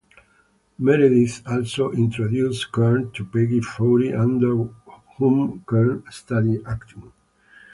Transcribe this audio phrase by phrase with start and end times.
[0.79, 4.55] Meredith also introduced Kerns to Peggy Feury, under
[5.19, 7.13] whom Kerns studied acting.